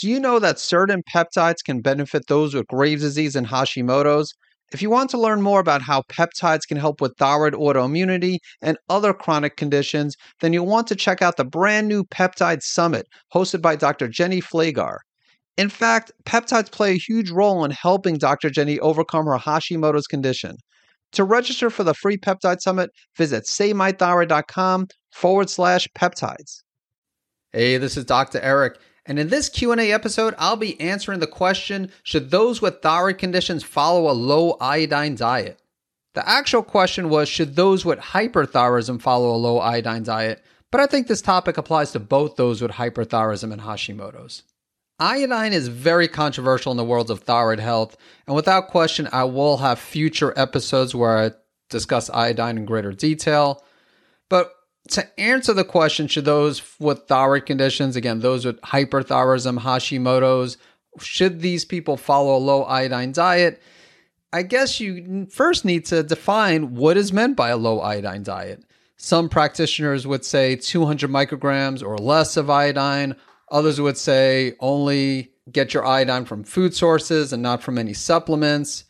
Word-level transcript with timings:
Do 0.00 0.08
you 0.08 0.18
know 0.18 0.38
that 0.40 0.58
certain 0.58 1.02
peptides 1.02 1.62
can 1.64 1.80
benefit 1.80 2.26
those 2.26 2.52
with 2.52 2.66
Graves' 2.66 3.02
disease 3.02 3.36
and 3.36 3.46
Hashimoto's? 3.46 4.34
If 4.72 4.82
you 4.82 4.90
want 4.90 5.08
to 5.10 5.20
learn 5.20 5.40
more 5.40 5.60
about 5.60 5.82
how 5.82 6.02
peptides 6.10 6.66
can 6.66 6.76
help 6.76 7.00
with 7.00 7.16
thyroid 7.16 7.52
autoimmunity 7.52 8.38
and 8.60 8.76
other 8.88 9.12
chronic 9.12 9.56
conditions, 9.56 10.16
then 10.40 10.52
you'll 10.52 10.66
want 10.66 10.88
to 10.88 10.96
check 10.96 11.22
out 11.22 11.36
the 11.36 11.44
brand 11.44 11.86
new 11.86 12.02
Peptide 12.02 12.62
Summit 12.62 13.06
hosted 13.32 13.62
by 13.62 13.76
Dr. 13.76 14.08
Jenny 14.08 14.40
Flagar. 14.40 14.98
In 15.56 15.68
fact, 15.68 16.10
peptides 16.24 16.72
play 16.72 16.92
a 16.92 16.98
huge 16.98 17.30
role 17.30 17.64
in 17.64 17.70
helping 17.70 18.18
Dr. 18.18 18.50
Jenny 18.50 18.80
overcome 18.80 19.26
her 19.26 19.38
Hashimoto's 19.38 20.08
condition. 20.08 20.56
To 21.12 21.22
register 21.22 21.70
for 21.70 21.84
the 21.84 21.94
free 21.94 22.16
peptide 22.16 22.60
summit, 22.60 22.90
visit 23.16 23.44
savemythyroid.com 23.44 24.88
forward 25.12 25.48
slash 25.48 25.86
peptides. 25.96 26.62
Hey, 27.52 27.76
this 27.78 27.96
is 27.96 28.04
Dr. 28.04 28.40
Eric, 28.40 28.78
and 29.06 29.18
in 29.18 29.28
this 29.28 29.48
Q&A 29.48 29.92
episode, 29.92 30.34
I'll 30.38 30.56
be 30.56 30.80
answering 30.80 31.20
the 31.20 31.26
question, 31.26 31.90
should 32.02 32.30
those 32.30 32.62
with 32.62 32.80
thyroid 32.80 33.18
conditions 33.18 33.62
follow 33.62 34.10
a 34.10 34.12
low 34.12 34.56
iodine 34.60 35.14
diet? 35.14 35.60
The 36.14 36.26
actual 36.28 36.62
question 36.62 37.08
was, 37.08 37.28
should 37.28 37.56
those 37.56 37.84
with 37.84 37.98
hyperthyroidism 37.98 39.02
follow 39.02 39.34
a 39.34 39.36
low 39.36 39.58
iodine 39.58 40.04
diet? 40.04 40.42
But 40.70 40.80
I 40.80 40.86
think 40.86 41.06
this 41.06 41.22
topic 41.22 41.58
applies 41.58 41.92
to 41.92 42.00
both 42.00 42.36
those 42.36 42.62
with 42.62 42.72
hyperthyroidism 42.72 43.52
and 43.52 43.62
Hashimoto's. 43.62 44.42
Iodine 44.98 45.52
is 45.52 45.68
very 45.68 46.06
controversial 46.06 46.70
in 46.70 46.78
the 46.78 46.84
world 46.84 47.10
of 47.10 47.20
thyroid 47.20 47.58
health, 47.58 47.96
and 48.26 48.36
without 48.36 48.68
question, 48.68 49.08
I 49.12 49.24
will 49.24 49.58
have 49.58 49.78
future 49.78 50.32
episodes 50.36 50.94
where 50.94 51.18
I 51.18 51.30
discuss 51.68 52.08
iodine 52.10 52.56
in 52.56 52.64
greater 52.64 52.92
detail. 52.92 53.62
But 54.30 54.52
to 54.88 55.20
answer 55.20 55.52
the 55.52 55.64
question, 55.64 56.08
should 56.08 56.24
those 56.24 56.62
with 56.78 57.06
thyroid 57.06 57.46
conditions, 57.46 57.96
again, 57.96 58.20
those 58.20 58.44
with 58.44 58.60
hyperthyroidism, 58.60 59.60
Hashimoto's, 59.60 60.58
should 61.00 61.40
these 61.40 61.64
people 61.64 61.96
follow 61.96 62.36
a 62.36 62.38
low 62.38 62.64
iodine 62.64 63.12
diet? 63.12 63.62
I 64.32 64.42
guess 64.42 64.80
you 64.80 65.26
first 65.30 65.64
need 65.64 65.86
to 65.86 66.02
define 66.02 66.74
what 66.74 66.96
is 66.96 67.12
meant 67.12 67.36
by 67.36 67.50
a 67.50 67.56
low 67.56 67.80
iodine 67.80 68.22
diet. 68.22 68.64
Some 68.96 69.28
practitioners 69.28 70.06
would 70.06 70.24
say 70.24 70.56
200 70.56 71.10
micrograms 71.10 71.82
or 71.82 71.96
less 71.98 72.36
of 72.36 72.50
iodine. 72.50 73.16
Others 73.50 73.80
would 73.80 73.96
say 73.96 74.54
only 74.60 75.30
get 75.50 75.74
your 75.74 75.84
iodine 75.84 76.24
from 76.24 76.44
food 76.44 76.74
sources 76.74 77.32
and 77.32 77.42
not 77.42 77.62
from 77.62 77.78
any 77.78 77.92
supplements. 77.92 78.84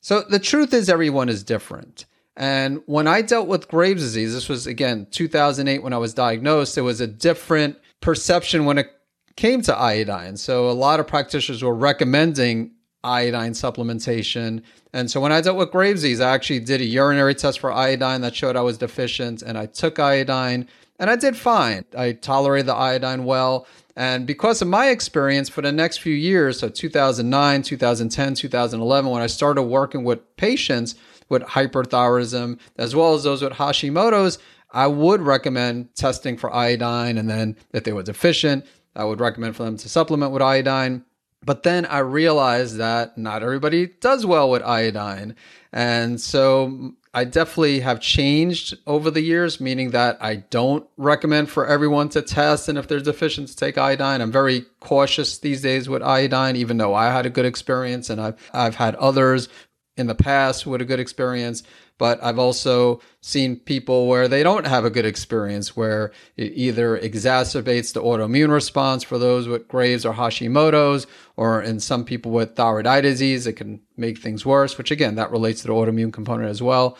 So 0.00 0.22
the 0.22 0.38
truth 0.38 0.74
is, 0.74 0.88
everyone 0.88 1.28
is 1.28 1.44
different. 1.44 2.06
And 2.36 2.82
when 2.86 3.06
I 3.06 3.22
dealt 3.22 3.46
with 3.46 3.68
Graves' 3.68 4.02
disease, 4.02 4.32
this 4.32 4.48
was 4.48 4.66
again 4.66 5.06
2008 5.10 5.82
when 5.82 5.92
I 5.92 5.98
was 5.98 6.14
diagnosed, 6.14 6.74
there 6.74 6.84
was 6.84 7.00
a 7.00 7.06
different 7.06 7.76
perception 8.00 8.64
when 8.64 8.78
it 8.78 8.90
came 9.36 9.62
to 9.62 9.76
iodine. 9.76 10.36
So 10.36 10.68
a 10.68 10.72
lot 10.72 11.00
of 11.00 11.06
practitioners 11.06 11.62
were 11.62 11.74
recommending 11.74 12.72
iodine 13.04 13.52
supplementation. 13.52 14.62
And 14.92 15.10
so 15.10 15.20
when 15.20 15.32
I 15.32 15.40
dealt 15.40 15.56
with 15.56 15.70
Graves' 15.70 16.02
disease, 16.02 16.20
I 16.20 16.32
actually 16.32 16.60
did 16.60 16.80
a 16.80 16.84
urinary 16.84 17.34
test 17.34 17.60
for 17.60 17.72
iodine 17.72 18.20
that 18.22 18.34
showed 18.34 18.56
I 18.56 18.60
was 18.60 18.78
deficient 18.78 19.42
and 19.42 19.58
I 19.58 19.66
took 19.66 19.98
iodine 19.98 20.68
and 20.98 21.10
I 21.10 21.16
did 21.16 21.36
fine. 21.36 21.84
I 21.96 22.12
tolerated 22.12 22.66
the 22.66 22.74
iodine 22.74 23.24
well. 23.24 23.66
And 23.96 24.26
because 24.26 24.62
of 24.62 24.68
my 24.68 24.88
experience 24.88 25.48
for 25.48 25.60
the 25.60 25.72
next 25.72 25.98
few 25.98 26.14
years, 26.14 26.60
so 26.60 26.68
2009, 26.68 27.62
2010, 27.62 28.34
2011, 28.34 29.10
when 29.10 29.22
I 29.22 29.26
started 29.26 29.62
working 29.62 30.04
with 30.04 30.36
patients 30.36 30.94
with 31.28 31.42
hyperthyroidism, 31.42 32.58
as 32.78 32.96
well 32.96 33.14
as 33.14 33.24
those 33.24 33.42
with 33.42 33.54
Hashimoto's, 33.54 34.38
I 34.70 34.86
would 34.86 35.20
recommend 35.20 35.94
testing 35.94 36.36
for 36.38 36.54
iodine. 36.54 37.18
And 37.18 37.28
then 37.28 37.56
if 37.72 37.84
they 37.84 37.92
were 37.92 38.02
deficient, 38.02 38.64
I 38.96 39.04
would 39.04 39.20
recommend 39.20 39.56
for 39.56 39.64
them 39.64 39.76
to 39.76 39.88
supplement 39.88 40.32
with 40.32 40.42
iodine. 40.42 41.04
But 41.44 41.62
then 41.62 41.86
I 41.86 41.98
realized 41.98 42.76
that 42.76 43.18
not 43.18 43.42
everybody 43.42 43.88
does 44.00 44.24
well 44.24 44.48
with 44.48 44.62
iodine. 44.62 45.34
And 45.72 46.20
so 46.20 46.92
I 47.14 47.24
definitely 47.24 47.80
have 47.80 48.00
changed 48.00 48.78
over 48.86 49.10
the 49.10 49.20
years, 49.20 49.60
meaning 49.60 49.90
that 49.90 50.16
I 50.20 50.36
don't 50.36 50.86
recommend 50.96 51.50
for 51.50 51.66
everyone 51.66 52.08
to 52.10 52.22
test. 52.22 52.68
And 52.68 52.78
if 52.78 52.88
they're 52.88 53.00
deficient 53.00 53.48
to 53.48 53.56
take 53.56 53.76
iodine, 53.76 54.22
I'm 54.22 54.32
very 54.32 54.64
cautious 54.80 55.36
these 55.36 55.60
days 55.60 55.90
with 55.90 56.02
iodine, 56.02 56.56
even 56.56 56.78
though 56.78 56.94
I 56.94 57.12
had 57.12 57.26
a 57.26 57.30
good 57.30 57.44
experience 57.44 58.08
and 58.08 58.18
I've, 58.18 58.50
I've 58.54 58.76
had 58.76 58.94
others 58.94 59.50
in 59.96 60.06
the 60.06 60.14
past 60.14 60.66
with 60.66 60.80
a 60.80 60.84
good 60.84 61.00
experience. 61.00 61.62
But 61.98 62.22
I've 62.24 62.38
also 62.38 63.00
seen 63.20 63.56
people 63.56 64.08
where 64.08 64.26
they 64.26 64.42
don't 64.42 64.66
have 64.66 64.84
a 64.84 64.90
good 64.90 65.04
experience, 65.04 65.76
where 65.76 66.10
it 66.36 66.52
either 66.54 66.98
exacerbates 66.98 67.92
the 67.92 68.02
autoimmune 68.02 68.50
response 68.50 69.04
for 69.04 69.18
those 69.18 69.46
with 69.46 69.68
Graves 69.68 70.04
or 70.04 70.14
Hashimoto's, 70.14 71.06
or 71.36 71.62
in 71.62 71.78
some 71.78 72.04
people 72.04 72.32
with 72.32 72.56
thyroid 72.56 72.86
eye 72.86 73.02
disease, 73.02 73.46
it 73.46 73.52
can 73.52 73.80
make 73.96 74.18
things 74.18 74.44
worse, 74.44 74.78
which 74.78 74.90
again, 74.90 75.14
that 75.14 75.30
relates 75.30 75.60
to 75.60 75.68
the 75.68 75.74
autoimmune 75.74 76.12
component 76.12 76.48
as 76.48 76.62
well. 76.62 76.98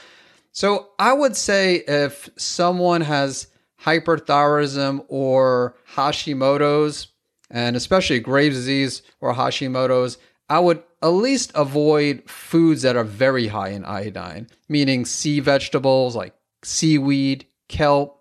So 0.53 0.91
I 0.99 1.15
would 1.15 1.35
say 1.35 1.77
if 1.89 2.29
someone 2.37 3.01
has 3.01 3.49
hyperthyroidism 3.81 5.05
or 5.09 5.75
Hashimoto's, 5.95 7.09
and 7.51 7.75
especially 7.75 8.21
Graves' 8.21 8.57
disease 8.57 9.03
or 9.21 9.35
Hashimoto's, 9.35 10.19
I 10.49 10.61
would 10.61 10.83
at 11.03 11.09
least 11.09 11.51
avoid 11.55 12.23
foods 12.31 12.83
that 12.83 12.97
are 12.97 13.05
very 13.05 13.49
high 13.49 13.71
in 13.71 13.85
iodine, 13.85 14.47
meaning 14.69 15.05
sea 15.05 15.41
vegetables 15.41 16.15
like 16.15 16.35
seaweed, 16.63 17.47
kelp. 17.69 18.21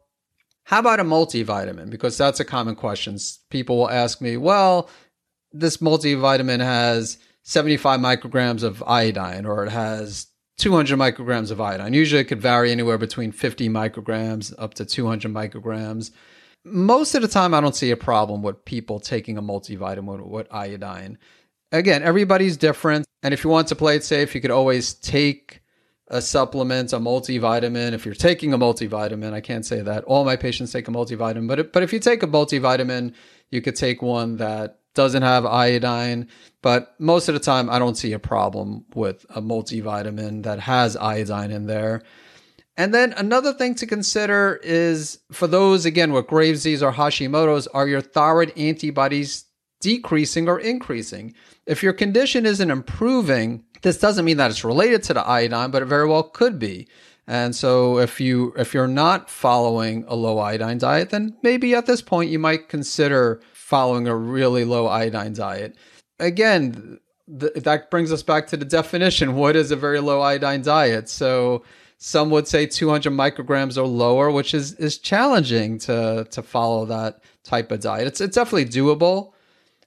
How 0.63 0.79
about 0.79 0.99
a 0.99 1.03
multivitamin? 1.03 1.89
Because 1.89 2.17
that's 2.17 2.39
a 2.39 2.45
common 2.45 2.75
question. 2.75 3.17
People 3.49 3.77
will 3.77 3.89
ask 3.89 4.21
me, 4.21 4.37
well, 4.37 4.89
this 5.51 5.77
multivitamin 5.77 6.59
has 6.59 7.17
75 7.43 7.99
micrograms 7.99 8.63
of 8.63 8.81
iodine 8.83 9.45
or 9.45 9.65
it 9.65 9.71
has 9.71 10.27
200 10.57 10.97
micrograms 10.97 11.51
of 11.51 11.61
iodine. 11.61 11.93
Usually 11.93 12.21
it 12.21 12.25
could 12.25 12.41
vary 12.41 12.71
anywhere 12.71 12.97
between 12.97 13.31
50 13.31 13.69
micrograms 13.69 14.53
up 14.57 14.73
to 14.75 14.85
200 14.85 15.31
micrograms. 15.31 16.11
Most 16.63 17.15
of 17.15 17.23
the 17.23 17.27
time, 17.27 17.55
I 17.55 17.61
don't 17.61 17.75
see 17.75 17.89
a 17.89 17.97
problem 17.97 18.43
with 18.43 18.63
people 18.65 18.99
taking 18.99 19.37
a 19.37 19.41
multivitamin 19.41 20.27
with 20.27 20.47
iodine 20.51 21.17
again, 21.71 22.03
everybody's 22.03 22.57
different. 22.57 23.05
And 23.23 23.33
if 23.33 23.43
you 23.43 23.49
want 23.49 23.67
to 23.69 23.75
play 23.75 23.95
it 23.95 24.03
safe, 24.03 24.33
you 24.35 24.41
could 24.41 24.51
always 24.51 24.93
take 24.93 25.61
a 26.07 26.21
supplement, 26.21 26.91
a 26.93 26.99
multivitamin. 26.99 27.93
If 27.93 28.05
you're 28.05 28.15
taking 28.15 28.53
a 28.53 28.57
multivitamin, 28.57 29.33
I 29.33 29.41
can't 29.41 29.65
say 29.65 29.81
that 29.81 30.03
all 30.03 30.25
my 30.25 30.35
patients 30.35 30.71
take 30.71 30.87
a 30.87 30.91
multivitamin, 30.91 31.47
but 31.47 31.71
but 31.71 31.83
if 31.83 31.93
you 31.93 31.99
take 31.99 32.21
a 32.21 32.27
multivitamin, 32.27 33.13
you 33.49 33.61
could 33.61 33.75
take 33.75 34.01
one 34.01 34.37
that 34.37 34.79
doesn't 34.93 35.21
have 35.21 35.45
iodine. 35.45 36.27
But 36.61 36.95
most 36.99 37.29
of 37.29 37.33
the 37.33 37.39
time, 37.39 37.69
I 37.69 37.79
don't 37.79 37.95
see 37.95 38.11
a 38.13 38.19
problem 38.19 38.85
with 38.93 39.25
a 39.29 39.41
multivitamin 39.41 40.43
that 40.43 40.59
has 40.59 40.97
iodine 40.97 41.51
in 41.51 41.67
there. 41.67 42.01
And 42.77 42.93
then 42.93 43.13
another 43.13 43.53
thing 43.53 43.75
to 43.75 43.85
consider 43.85 44.59
is 44.63 45.19
for 45.31 45.47
those 45.47 45.85
again 45.85 46.13
with 46.13 46.27
Graves' 46.27 46.59
disease 46.59 46.83
or 46.83 46.91
Hashimoto's, 46.91 47.67
are 47.67 47.87
your 47.87 48.01
thyroid 48.01 48.57
antibodies 48.57 49.45
decreasing 49.81 50.47
or 50.47 50.59
increasing? 50.59 51.33
If 51.65 51.83
your 51.83 51.93
condition 51.93 52.45
isn't 52.45 52.71
improving, 52.71 53.63
this 53.81 53.99
doesn't 53.99 54.25
mean 54.25 54.37
that 54.37 54.51
it's 54.51 54.63
related 54.63 55.03
to 55.03 55.13
the 55.13 55.27
iodine, 55.27 55.71
but 55.71 55.81
it 55.81 55.85
very 55.85 56.07
well 56.07 56.23
could 56.23 56.57
be. 56.59 56.87
And 57.27 57.55
so 57.55 57.99
if 57.99 58.19
you 58.19 58.53
if 58.57 58.73
you're 58.73 58.87
not 58.87 59.29
following 59.29 60.03
a 60.07 60.15
low 60.15 60.39
iodine 60.39 60.79
diet, 60.79 61.11
then 61.11 61.35
maybe 61.43 61.75
at 61.75 61.85
this 61.85 62.01
point 62.01 62.31
you 62.31 62.39
might 62.39 62.67
consider 62.67 63.41
following 63.53 64.07
a 64.07 64.15
really 64.15 64.65
low 64.65 64.87
iodine 64.87 65.33
diet. 65.33 65.75
Again, 66.19 66.99
th- 67.39 67.53
that 67.53 67.89
brings 67.91 68.11
us 68.11 68.23
back 68.23 68.47
to 68.47 68.57
the 68.57 68.65
definition. 68.65 69.35
What 69.35 69.55
is 69.55 69.71
a 69.71 69.75
very 69.75 69.99
low 69.99 70.21
iodine 70.21 70.61
diet? 70.61 71.09
So 71.09 71.63
some 71.97 72.31
would 72.31 72.47
say 72.47 72.65
200 72.65 73.13
micrograms 73.13 73.77
or 73.77 73.85
lower, 73.85 74.31
which 74.31 74.53
is 74.53 74.73
is 74.73 74.97
challenging 74.97 75.77
to 75.79 76.27
to 76.31 76.41
follow 76.41 76.85
that 76.85 77.21
type 77.43 77.71
of 77.71 77.79
diet. 77.79 78.07
It's 78.07 78.19
it's 78.19 78.35
definitely 78.35 78.65
doable. 78.65 79.33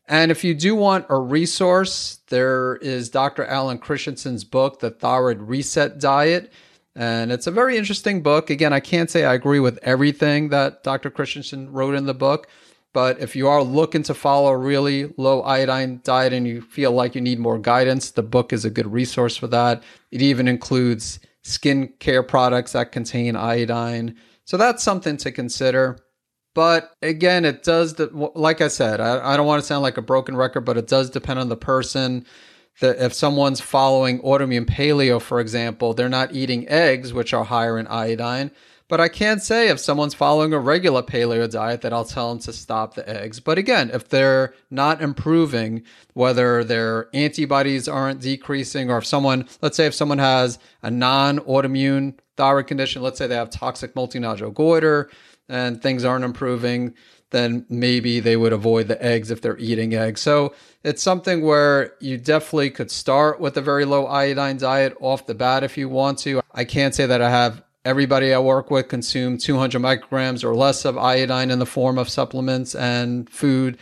And 0.07 0.31
if 0.31 0.45
you 0.45 0.55
do 0.55 0.75
want 0.75 1.07
a 1.09 1.19
resource, 1.19 2.19
there 2.29 2.77
is 2.77 3.09
Dr. 3.09 3.45
Alan 3.47 3.79
Christianson's 3.79 4.45
book, 4.45 4.81
The 4.81 4.91
Thyroid 4.91 5.41
Reset 5.41 5.99
Diet. 5.99 6.53
And 6.95 7.33
it's 7.33 7.47
a 7.47 7.51
very 7.51 7.77
interesting 7.77 8.23
book. 8.23 8.51
Again, 8.51 8.73
I 8.73 8.81
can't 8.81 9.11
say 9.11 9.25
I 9.25 9.35
agree 9.35 9.61
with 9.61 9.79
everything 9.83 10.51
that 10.51 10.83
Dr. 10.85 11.11
Christianson 11.11 11.73
wrote 11.73 11.95
in 11.95 12.07
the 12.07 12.15
book, 12.15 12.49
but 12.93 13.19
if 13.19 13.35
you 13.35 13.49
are 13.49 13.63
looking 13.63 14.05
to 14.05 14.15
follow 14.15 14.51
a 14.51 14.57
really 14.57 15.13
low 15.17 15.43
iodine 15.43 16.01
diet 16.05 16.33
and 16.33 16.47
you 16.47 16.61
feel 16.61 16.93
like 16.93 17.17
you 17.17 17.21
need 17.21 17.41
more 17.41 17.59
guidance, 17.59 18.13
the 18.13 18.23
book 18.23 18.53
is 18.53 18.65
a 18.65 18.71
good 18.71 18.87
resource 18.93 19.37
for 19.37 19.49
that. 19.49 19.83
It 20.13 20.23
even 20.23 20.47
includes 20.47 21.19
skin 21.43 21.93
care 21.99 22.23
products 22.23 22.73
that 22.73 22.93
contain 22.93 23.35
iodine. 23.35 24.17
So 24.45 24.57
that's 24.57 24.85
something 24.85 25.17
to 25.17 25.33
consider. 25.33 25.99
But 26.55 26.95
again, 27.03 27.45
it 27.45 27.65
does, 27.65 27.99
like 27.99 28.61
I 28.61 28.69
said, 28.69 29.01
I, 29.01 29.33
I 29.33 29.37
don't 29.37 29.47
want 29.47 29.61
to 29.61 29.67
sound 29.67 29.83
like 29.83 29.97
a 29.97 30.03
broken 30.03 30.37
record, 30.37 30.61
but 30.63 30.77
it 30.77 30.87
does 30.87 31.11
depend 31.11 31.41
on 31.41 31.49
the 31.49 31.57
person. 31.57 32.25
That 32.81 32.99
if 32.99 33.13
someone's 33.13 33.61
following 33.61 34.21
autoimmune 34.23 34.67
paleo, 34.67 35.21
for 35.21 35.39
example, 35.39 35.95
they're 35.95 36.09
not 36.09 36.35
eating 36.35 36.69
eggs, 36.69 37.13
which 37.13 37.33
are 37.33 37.45
higher 37.45 37.79
in 37.79 37.87
iodine. 37.87 38.51
But 38.89 38.95
But 38.95 39.01
I 39.01 39.09
can't 39.09 39.43
say 39.43 39.69
if 39.69 39.81
someone's 39.81 40.15
following 40.15 40.53
a 40.53 40.59
regular 40.59 41.03
paleo 41.03 41.51
diet 41.51 41.81
that 41.81 41.93
I'll 41.93 42.05
tell 42.05 42.29
them 42.29 42.39
to 42.41 42.53
stop 42.53 42.95
the 42.95 43.09
eggs. 43.09 43.41
But 43.41 43.59
again, 43.59 43.91
if 43.93 44.09
they're 44.09 44.55
not 44.71 45.01
improving, 45.01 45.83
whether 46.13 46.63
their 46.63 47.09
antibodies 47.15 47.89
aren't 47.89 48.21
decreasing, 48.21 48.91
or 48.91 48.99
if 48.99 49.07
someone, 49.07 49.49
let's 49.63 49.77
say 49.77 49.87
if 49.87 49.95
someone 49.95 50.19
has 50.19 50.59
a 50.83 50.91
non 50.91 51.39
autoimmune 51.41 52.15
thyroid 52.37 52.67
condition, 52.67 53.03
let's 53.03 53.19
say 53.19 53.27
they 53.27 53.35
have 53.35 53.51
toxic 53.51 53.95
multinodular 53.95 54.53
goiter 54.53 55.11
and 55.49 55.83
things 55.83 56.05
aren't 56.05 56.25
improving, 56.25 56.95
then 57.31 57.67
maybe 57.69 58.21
they 58.21 58.37
would 58.37 58.53
avoid 58.53 58.89
the 58.89 59.03
eggs 59.05 59.31
if 59.31 59.41
they're 59.41 59.59
eating 59.59 59.95
eggs. 59.95 60.21
So 60.21 60.55
it's 60.83 61.03
something 61.03 61.43
where 61.43 61.95
you 62.01 62.17
definitely 62.17 62.71
could 62.71 62.91
start 62.91 63.41
with 63.41 63.57
a 63.57 63.63
very 63.63 63.85
low 63.85 64.07
iodine 64.07 64.57
diet 64.57 64.97
off 65.01 65.27
the 65.27 65.35
bat 65.35 65.65
if 65.65 65.77
you 65.77 65.89
want 65.89 66.19
to. 66.21 66.41
I 66.53 66.65
can't 66.65 66.95
say 66.95 67.07
that 67.07 67.21
I 67.21 67.31
have 67.31 67.63
everybody 67.85 68.33
I 68.33 68.39
work 68.39 68.71
with 68.71 68.89
consume 68.89 69.37
200 69.39 69.81
micrograms 69.81 70.45
or 70.45 70.55
less 70.55 70.85
of 70.85 70.97
iodine 70.97 71.51
in 71.51 71.59
the 71.59 71.67
form 71.67 71.99
of 71.99 72.09
supplements 72.09 72.75
and 72.75 73.29
food. 73.29 73.79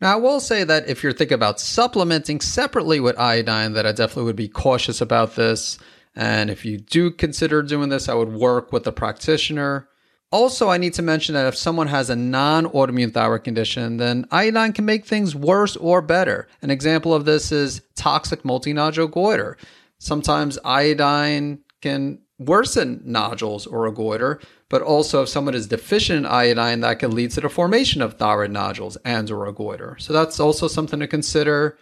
Now, 0.00 0.14
I 0.14 0.16
will 0.16 0.40
say 0.40 0.64
that 0.64 0.88
if 0.88 1.02
you're 1.02 1.12
thinking 1.12 1.36
about 1.36 1.60
supplementing 1.60 2.40
separately 2.40 3.00
with 3.00 3.18
iodine, 3.18 3.74
that 3.74 3.86
I 3.86 3.92
definitely 3.92 4.24
would 4.24 4.36
be 4.36 4.48
cautious 4.48 5.00
about 5.00 5.36
this. 5.36 5.78
And 6.16 6.50
if 6.50 6.64
you 6.64 6.78
do 6.78 7.10
consider 7.10 7.62
doing 7.62 7.88
this, 7.88 8.08
I 8.08 8.14
would 8.14 8.32
work 8.32 8.72
with 8.72 8.86
a 8.86 8.92
practitioner. 8.92 9.88
Also, 10.32 10.68
I 10.68 10.78
need 10.78 10.94
to 10.94 11.02
mention 11.02 11.34
that 11.34 11.46
if 11.46 11.56
someone 11.56 11.86
has 11.86 12.10
a 12.10 12.16
non 12.16 12.66
autoimmune 12.66 13.12
thyroid 13.12 13.44
condition, 13.44 13.98
then 13.98 14.26
iodine 14.30 14.72
can 14.72 14.84
make 14.84 15.04
things 15.04 15.34
worse 15.34 15.76
or 15.76 16.02
better. 16.02 16.48
An 16.60 16.70
example 16.70 17.14
of 17.14 17.24
this 17.24 17.52
is 17.52 17.82
toxic 17.94 18.42
multinodular 18.42 19.10
goiter. 19.10 19.56
Sometimes 19.98 20.58
iodine 20.64 21.60
can 21.80 22.18
worsen 22.38 23.00
nodules 23.04 23.66
or 23.66 23.86
a 23.86 23.92
goiter, 23.92 24.40
but 24.68 24.82
also 24.82 25.22
if 25.22 25.28
someone 25.28 25.54
is 25.54 25.68
deficient 25.68 26.18
in 26.18 26.26
iodine, 26.26 26.80
that 26.80 26.98
can 26.98 27.14
lead 27.14 27.30
to 27.30 27.40
the 27.40 27.48
formation 27.48 28.02
of 28.02 28.14
thyroid 28.14 28.50
nodules 28.50 28.96
and 29.04 29.30
or 29.30 29.46
a 29.46 29.52
goiter. 29.52 29.96
So 30.00 30.12
that's 30.12 30.40
also 30.40 30.66
something 30.66 31.00
to 31.00 31.06
consider. 31.06 31.78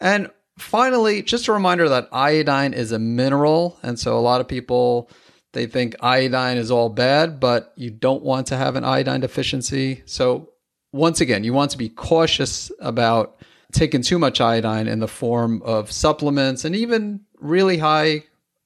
And 0.00 0.30
finally, 0.58 1.22
just 1.22 1.48
a 1.48 1.52
reminder 1.52 1.88
that 1.88 2.08
iodine 2.12 2.74
is 2.74 2.92
a 2.92 2.98
mineral, 2.98 3.78
and 3.82 3.98
so 3.98 4.18
a 4.18 4.20
lot 4.20 4.40
of 4.40 4.48
people 4.48 5.10
they 5.58 5.66
think 5.66 5.96
iodine 6.00 6.56
is 6.56 6.70
all 6.70 6.88
bad, 6.88 7.40
but 7.40 7.72
you 7.74 7.90
don't 7.90 8.22
want 8.22 8.46
to 8.46 8.56
have 8.56 8.76
an 8.76 8.84
iodine 8.84 9.18
deficiency. 9.18 10.02
So 10.06 10.50
once 10.92 11.20
again, 11.20 11.42
you 11.42 11.52
want 11.52 11.72
to 11.72 11.78
be 11.78 11.88
cautious 11.88 12.70
about 12.78 13.36
taking 13.72 14.00
too 14.00 14.20
much 14.20 14.40
iodine 14.40 14.86
in 14.86 15.00
the 15.00 15.08
form 15.08 15.60
of 15.62 15.90
supplements 15.90 16.64
and 16.64 16.76
even 16.76 17.22
really 17.40 17.78
high 17.78 18.22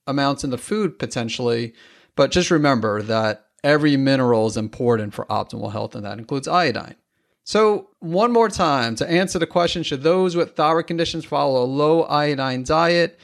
amounts 0.06 0.44
in 0.44 0.50
the 0.50 0.58
food 0.58 0.98
potentially. 0.98 1.72
But 2.14 2.30
just 2.30 2.50
remember 2.50 3.00
that 3.00 3.46
every 3.64 3.96
mineral 3.96 4.46
is 4.46 4.58
important 4.58 5.14
for 5.14 5.24
optimal 5.26 5.72
health, 5.72 5.94
and 5.94 6.04
that 6.04 6.18
includes 6.18 6.46
iodine. 6.46 6.96
So, 7.42 7.88
one 8.00 8.32
more 8.32 8.50
time 8.50 8.96
to 8.96 9.10
answer 9.10 9.38
the 9.38 9.46
question 9.46 9.82
should 9.82 10.02
those 10.02 10.36
with 10.36 10.56
thyroid 10.56 10.88
conditions 10.88 11.24
follow 11.24 11.62
a 11.62 11.64
low 11.64 12.02
iodine 12.02 12.64
diet? 12.64 13.18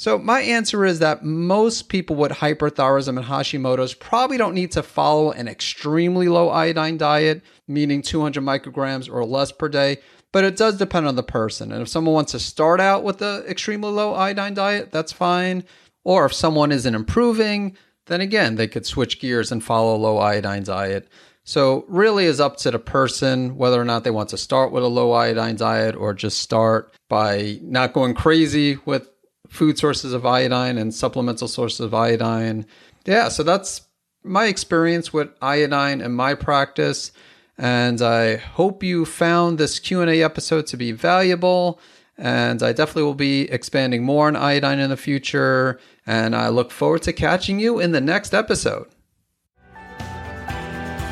So, 0.00 0.16
my 0.16 0.40
answer 0.40 0.86
is 0.86 1.00
that 1.00 1.26
most 1.26 1.90
people 1.90 2.16
with 2.16 2.32
hyperthyroidism 2.32 3.18
and 3.18 3.26
Hashimoto's 3.26 3.92
probably 3.92 4.38
don't 4.38 4.54
need 4.54 4.70
to 4.70 4.82
follow 4.82 5.30
an 5.30 5.46
extremely 5.46 6.26
low 6.26 6.48
iodine 6.48 6.96
diet, 6.96 7.42
meaning 7.68 8.00
200 8.00 8.42
micrograms 8.42 9.12
or 9.12 9.26
less 9.26 9.52
per 9.52 9.68
day, 9.68 9.98
but 10.32 10.42
it 10.42 10.56
does 10.56 10.78
depend 10.78 11.06
on 11.06 11.16
the 11.16 11.22
person. 11.22 11.70
And 11.70 11.82
if 11.82 11.88
someone 11.88 12.14
wants 12.14 12.32
to 12.32 12.38
start 12.38 12.80
out 12.80 13.04
with 13.04 13.20
an 13.20 13.44
extremely 13.46 13.90
low 13.90 14.14
iodine 14.14 14.54
diet, 14.54 14.90
that's 14.90 15.12
fine. 15.12 15.64
Or 16.02 16.24
if 16.24 16.32
someone 16.32 16.72
isn't 16.72 16.94
improving, 16.94 17.76
then 18.06 18.22
again, 18.22 18.54
they 18.54 18.68
could 18.68 18.86
switch 18.86 19.20
gears 19.20 19.52
and 19.52 19.62
follow 19.62 19.94
a 19.94 19.98
low 19.98 20.16
iodine 20.16 20.64
diet. 20.64 21.10
So, 21.44 21.84
really 21.88 22.24
is 22.24 22.40
up 22.40 22.56
to 22.58 22.70
the 22.70 22.78
person 22.78 23.54
whether 23.54 23.78
or 23.78 23.84
not 23.84 24.04
they 24.04 24.10
want 24.10 24.30
to 24.30 24.38
start 24.38 24.72
with 24.72 24.82
a 24.82 24.88
low 24.88 25.12
iodine 25.12 25.56
diet 25.56 25.94
or 25.94 26.14
just 26.14 26.38
start 26.38 26.94
by 27.10 27.58
not 27.60 27.92
going 27.92 28.14
crazy 28.14 28.78
with 28.86 29.06
food 29.50 29.76
sources 29.76 30.14
of 30.14 30.24
iodine 30.24 30.78
and 30.78 30.94
supplemental 30.94 31.48
sources 31.48 31.80
of 31.80 31.92
iodine. 31.92 32.64
Yeah, 33.04 33.28
so 33.28 33.42
that's 33.42 33.82
my 34.24 34.46
experience 34.46 35.12
with 35.12 35.28
iodine 35.42 36.00
in 36.00 36.12
my 36.12 36.34
practice 36.34 37.12
and 37.58 38.00
I 38.00 38.36
hope 38.36 38.82
you 38.82 39.04
found 39.04 39.58
this 39.58 39.78
Q&A 39.78 40.22
episode 40.22 40.66
to 40.68 40.78
be 40.78 40.92
valuable 40.92 41.78
and 42.16 42.62
I 42.62 42.72
definitely 42.72 43.02
will 43.02 43.14
be 43.14 43.50
expanding 43.50 44.02
more 44.04 44.28
on 44.28 44.36
iodine 44.36 44.78
in 44.78 44.90
the 44.90 44.96
future. 44.96 45.80
And 46.06 46.36
I 46.36 46.48
look 46.48 46.70
forward 46.70 47.02
to 47.02 47.12
catching 47.12 47.58
you 47.58 47.80
in 47.80 47.92
the 47.92 48.00
next 48.00 48.34
episode. 48.34 48.88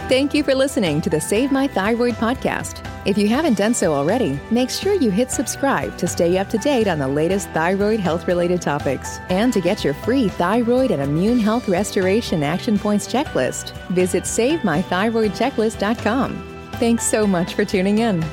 Thank 0.08 0.35
you 0.35 0.43
for 0.43 0.55
listening 0.55 1.00
to 1.02 1.11
the 1.11 1.20
Save 1.20 1.50
My 1.50 1.67
Thyroid 1.67 2.14
podcast. 2.14 2.88
If 3.05 3.17
you 3.17 3.29
haven't 3.29 3.56
done 3.56 3.75
so 3.75 3.95
already, 3.95 4.41
make 4.50 4.71
sure 4.71 4.93
you 4.93 5.11
hit 5.11 5.31
subscribe 5.31 5.97
to 5.99 6.09
stay 6.09 6.37
up 6.37 6.50
to 6.50 6.59
date 6.59 6.89
on 6.89 6.99
the 6.99 7.06
latest 7.06 7.49
thyroid 7.50 8.00
health 8.00 8.27
related 8.27 8.61
topics. 8.61 9.19
And 9.29 9.53
to 9.53 9.61
get 9.61 9.85
your 9.85 9.95
free 9.95 10.29
thyroid 10.29 10.91
and 10.91 11.00
immune 11.00 11.39
health 11.39 11.69
restoration 11.69 12.43
action 12.43 12.77
points 12.79 13.06
checklist, 13.06 13.71
visit 13.89 14.25
SaveMyThyroidChecklist.com. 14.25 16.71
Thanks 16.73 17.05
so 17.05 17.25
much 17.27 17.55
for 17.55 17.65
tuning 17.65 17.99
in. 17.99 18.25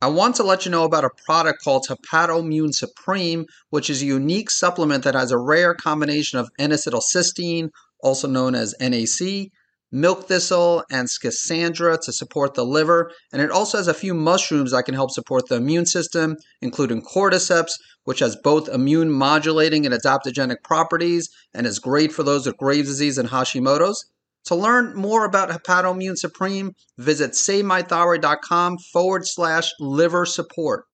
I 0.00 0.06
want 0.08 0.36
to 0.36 0.44
let 0.44 0.64
you 0.64 0.70
know 0.70 0.84
about 0.84 1.04
a 1.04 1.10
product 1.26 1.62
called 1.62 1.86
Hepatoimmune 1.88 2.72
Supreme, 2.72 3.46
which 3.70 3.90
is 3.90 4.00
a 4.02 4.06
unique 4.06 4.50
supplement 4.50 5.02
that 5.04 5.14
has 5.14 5.30
a 5.32 5.38
rare 5.38 5.74
combination 5.74 6.38
of 6.38 6.48
N-acetylcysteine, 6.58 7.70
also 8.00 8.28
known 8.28 8.54
as 8.54 8.76
NAC, 8.80 9.50
milk 9.90 10.28
thistle, 10.28 10.84
and 10.90 11.08
schisandra 11.08 11.98
to 12.00 12.12
support 12.12 12.54
the 12.54 12.64
liver. 12.64 13.10
And 13.32 13.42
it 13.42 13.50
also 13.50 13.78
has 13.78 13.88
a 13.88 13.94
few 13.94 14.14
mushrooms 14.14 14.72
that 14.72 14.84
can 14.84 14.94
help 14.94 15.10
support 15.10 15.48
the 15.48 15.56
immune 15.56 15.86
system, 15.86 16.36
including 16.60 17.02
cordyceps, 17.02 17.72
which 18.04 18.20
has 18.20 18.36
both 18.36 18.68
immune 18.68 19.10
modulating 19.10 19.84
and 19.84 19.94
adaptogenic 19.94 20.62
properties 20.64 21.28
and 21.54 21.66
is 21.66 21.78
great 21.78 22.12
for 22.12 22.22
those 22.22 22.46
with 22.46 22.56
Graves' 22.56 22.88
disease 22.88 23.18
and 23.18 23.28
Hashimoto's. 23.28 24.04
To 24.46 24.54
learn 24.54 24.94
more 24.94 25.26
about 25.26 25.50
Hepatoimmune 25.50 26.16
Supreme, 26.16 26.72
visit 26.96 27.32
SaveMyThyroid.com 27.32 28.78
forward 28.92 29.26
slash 29.26 29.72
liver 29.78 30.24
support. 30.24 30.84